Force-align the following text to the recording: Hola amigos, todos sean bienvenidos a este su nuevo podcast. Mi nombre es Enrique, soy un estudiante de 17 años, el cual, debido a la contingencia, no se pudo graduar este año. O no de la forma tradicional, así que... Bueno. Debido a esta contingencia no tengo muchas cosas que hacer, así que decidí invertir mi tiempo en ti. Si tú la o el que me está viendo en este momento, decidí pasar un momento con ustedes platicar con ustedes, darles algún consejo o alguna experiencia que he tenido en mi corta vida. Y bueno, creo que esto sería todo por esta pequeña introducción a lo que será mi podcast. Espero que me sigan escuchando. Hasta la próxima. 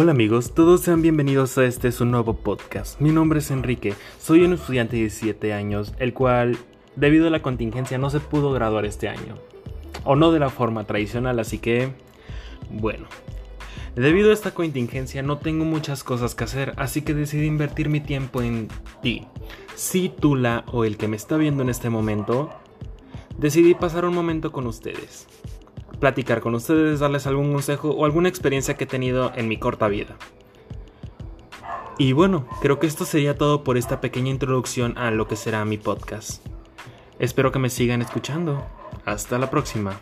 Hola 0.00 0.12
amigos, 0.12 0.54
todos 0.54 0.82
sean 0.82 1.02
bienvenidos 1.02 1.58
a 1.58 1.64
este 1.64 1.90
su 1.90 2.04
nuevo 2.04 2.34
podcast. 2.34 3.00
Mi 3.00 3.10
nombre 3.10 3.40
es 3.40 3.50
Enrique, 3.50 3.94
soy 4.20 4.44
un 4.44 4.52
estudiante 4.52 4.94
de 4.94 5.02
17 5.02 5.52
años, 5.52 5.92
el 5.98 6.14
cual, 6.14 6.56
debido 6.94 7.26
a 7.26 7.30
la 7.30 7.42
contingencia, 7.42 7.98
no 7.98 8.08
se 8.08 8.20
pudo 8.20 8.52
graduar 8.52 8.84
este 8.84 9.08
año. 9.08 9.34
O 10.04 10.14
no 10.14 10.30
de 10.30 10.38
la 10.38 10.50
forma 10.50 10.84
tradicional, 10.84 11.40
así 11.40 11.58
que... 11.58 11.88
Bueno. 12.70 13.08
Debido 13.96 14.30
a 14.30 14.34
esta 14.34 14.54
contingencia 14.54 15.24
no 15.24 15.38
tengo 15.38 15.64
muchas 15.64 16.04
cosas 16.04 16.36
que 16.36 16.44
hacer, 16.44 16.74
así 16.76 17.02
que 17.02 17.12
decidí 17.12 17.46
invertir 17.46 17.88
mi 17.88 17.98
tiempo 17.98 18.40
en 18.40 18.68
ti. 19.02 19.26
Si 19.74 20.10
tú 20.10 20.36
la 20.36 20.62
o 20.68 20.84
el 20.84 20.96
que 20.96 21.08
me 21.08 21.16
está 21.16 21.36
viendo 21.36 21.64
en 21.64 21.70
este 21.70 21.90
momento, 21.90 22.50
decidí 23.36 23.74
pasar 23.74 24.04
un 24.04 24.14
momento 24.14 24.52
con 24.52 24.68
ustedes 24.68 25.26
platicar 26.00 26.40
con 26.40 26.54
ustedes, 26.54 27.00
darles 27.00 27.26
algún 27.26 27.52
consejo 27.52 27.90
o 27.90 28.04
alguna 28.04 28.28
experiencia 28.28 28.76
que 28.76 28.84
he 28.84 28.86
tenido 28.86 29.32
en 29.34 29.48
mi 29.48 29.58
corta 29.58 29.88
vida. 29.88 30.16
Y 31.98 32.12
bueno, 32.12 32.46
creo 32.60 32.78
que 32.78 32.86
esto 32.86 33.04
sería 33.04 33.36
todo 33.36 33.64
por 33.64 33.76
esta 33.76 34.00
pequeña 34.00 34.30
introducción 34.30 34.96
a 34.96 35.10
lo 35.10 35.26
que 35.26 35.36
será 35.36 35.64
mi 35.64 35.78
podcast. 35.78 36.46
Espero 37.18 37.50
que 37.50 37.58
me 37.58 37.70
sigan 37.70 38.02
escuchando. 38.02 38.64
Hasta 39.04 39.38
la 39.38 39.50
próxima. 39.50 40.00